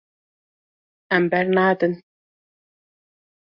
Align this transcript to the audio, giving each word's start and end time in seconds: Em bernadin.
Em 1.17 1.27
bernadin. 1.35 1.95